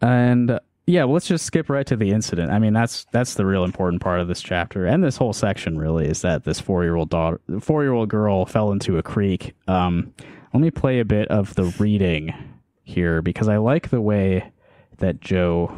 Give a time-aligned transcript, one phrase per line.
[0.00, 2.50] And uh, yeah, well, let's just skip right to the incident.
[2.50, 5.78] I mean, that's that's the real important part of this chapter and this whole section.
[5.78, 9.02] Really, is that this four year old daughter, four year old girl, fell into a
[9.02, 9.54] creek.
[9.68, 10.12] Um,
[10.52, 12.34] let me play a bit of the reading
[12.82, 14.50] here because I like the way
[14.98, 15.72] that Joe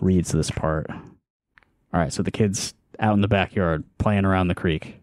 [0.00, 0.86] reads this part.
[0.88, 5.00] All right, so the kids out in the backyard playing around the creek.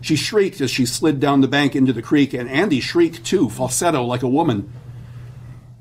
[0.00, 3.48] She shrieked as she slid down the bank into the creek, and Andy shrieked too,
[3.48, 4.70] falsetto like a woman.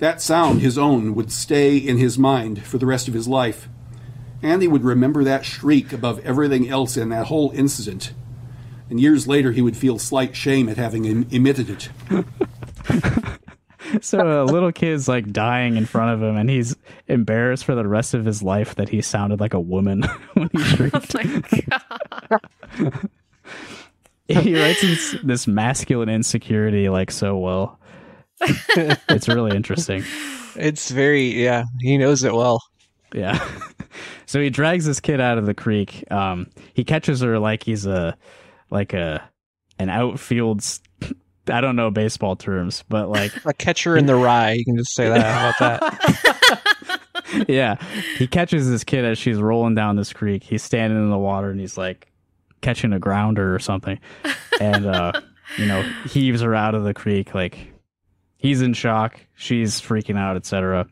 [0.03, 3.69] That sound, his own, would stay in his mind for the rest of his life.
[4.41, 8.11] Andy would remember that shriek above everything else in that whole incident.
[8.89, 11.89] And years later, he would feel slight shame at having em- emitted it.
[14.01, 16.75] so a little kid's like dying in front of him, and he's
[17.07, 20.01] embarrassed for the rest of his life that he sounded like a woman
[20.33, 21.15] when he shrieked.
[21.15, 22.41] Oh my
[22.89, 23.09] god.
[24.27, 27.79] he writes this, this masculine insecurity like so well.
[28.41, 30.03] It's really interesting.
[30.55, 31.63] It's very yeah.
[31.79, 32.61] He knows it well.
[33.13, 33.47] Yeah.
[34.25, 36.09] so he drags this kid out of the creek.
[36.11, 38.17] Um, he catches her like he's a
[38.69, 39.23] like a
[39.79, 40.63] an outfield.
[41.47, 44.53] I don't know baseball terms, but like A catcher in the rye.
[44.53, 45.21] You can just say that.
[45.59, 47.45] How about that?
[47.47, 47.75] yeah,
[48.17, 50.43] he catches this kid as she's rolling down this creek.
[50.43, 52.11] He's standing in the water and he's like
[52.61, 53.99] catching a grounder or something,
[54.61, 55.11] and uh,
[55.57, 57.35] you know heaves her out of the creek.
[57.35, 57.72] Like
[58.43, 60.85] he's in shock, she's freaking out, etc.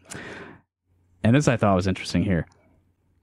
[1.23, 2.47] And this I thought was interesting here.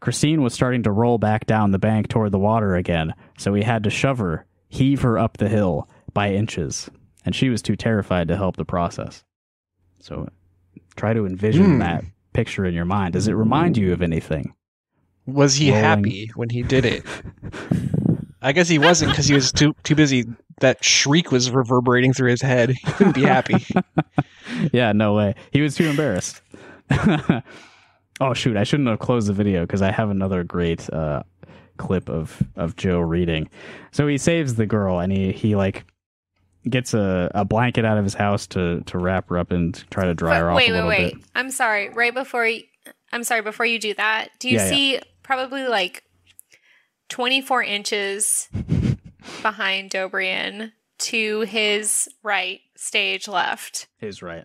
[0.00, 3.62] Christine was starting to roll back down the bank toward the water again, so he
[3.64, 6.88] had to shove her, heave her up the hill by inches,
[7.24, 9.24] and she was too terrified to help the process.
[9.98, 10.28] So
[10.94, 11.78] try to envision Hmm.
[11.80, 13.14] that picture in your mind.
[13.14, 14.54] Does it remind you of anything?
[15.26, 15.84] Was he Rolling.
[15.84, 17.02] happy when he did it?
[18.40, 20.24] I guess he wasn't because he was too too busy.
[20.60, 22.70] That shriek was reverberating through his head.
[22.70, 23.64] He couldn't be happy.
[24.72, 25.34] yeah, no way.
[25.52, 26.40] He was too embarrassed.
[28.20, 31.22] oh shoot, I shouldn't have closed the video because I have another great uh,
[31.76, 33.48] clip of of Joe reading.
[33.92, 35.84] So he saves the girl and he he like
[36.68, 40.04] gets a, a blanket out of his house to to wrap her up and try
[40.06, 41.14] to dry her off wait, a wait, little wait.
[41.14, 41.24] bit.
[41.34, 41.88] I'm sorry.
[41.90, 42.62] Right before you,
[43.12, 43.42] I'm sorry.
[43.42, 44.70] Before you do that, do you Yeah, yeah.
[44.70, 46.02] see probably like
[47.10, 48.48] 24 inches
[49.42, 53.86] behind Doughbrain to his right, stage left?
[53.98, 54.44] His right.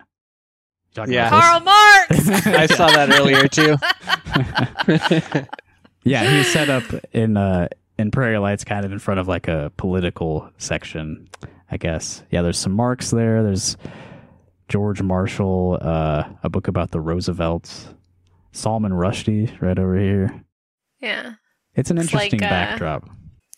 [0.93, 1.27] Talking Yeah.
[1.27, 2.47] about Karl Marx.
[2.47, 3.77] I saw that earlier too.
[6.05, 6.83] Yeah, he's set up
[7.13, 11.29] in uh in Prairie Lights, kind of in front of like a political section,
[11.71, 12.23] I guess.
[12.29, 13.41] Yeah, there's some Marx there.
[13.41, 13.77] There's
[14.67, 17.87] George Marshall, uh, a book about the Roosevelts.
[18.51, 20.43] Salman Rushdie, right over here.
[20.99, 21.35] yeah,
[21.73, 23.09] It's an It's like, interesting uh, backdrop.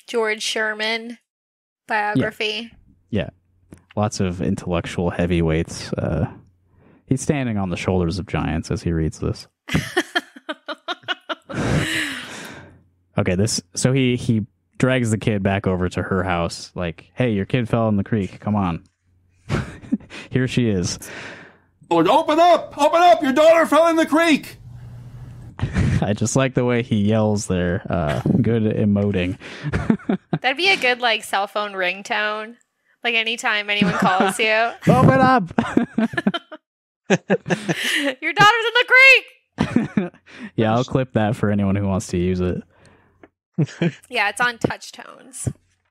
[0.08, 1.18] George Sherman
[1.88, 2.72] biography.
[3.10, 3.30] Yeah.
[3.96, 5.94] Lots of intellectual heavyweights.
[5.94, 6.32] Uh,
[7.06, 9.48] he's standing on the shoulders of giants as he reads this.
[13.18, 14.46] Okay, this so he he
[14.78, 18.04] drags the kid back over to her house like, "Hey, your kid fell in the
[18.04, 18.40] creek.
[18.40, 18.84] Come on."
[20.30, 21.00] Here she is.
[21.90, 22.78] Open up!
[22.78, 23.22] Open up!
[23.22, 24.58] Your daughter fell in the creek!
[26.06, 27.82] I just like the way he yells there.
[27.90, 29.40] Uh, good emoting.
[30.42, 32.58] That'd be a good like cell phone ringtone.
[33.04, 34.52] Like anytime anyone calls you,
[34.88, 35.52] Open up.
[37.10, 40.12] your daughter's in the creek.
[40.56, 42.62] yeah, I'll clip that for anyone who wants to use it.
[44.08, 45.50] Yeah, it's on touch tones.